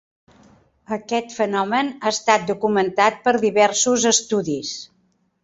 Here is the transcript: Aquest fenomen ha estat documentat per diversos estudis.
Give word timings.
Aquest 0.95 1.35
fenomen 1.39 1.91
ha 1.99 2.13
estat 2.13 2.47
documentat 2.53 3.21
per 3.29 3.35
diversos 3.45 4.09
estudis. 4.15 4.75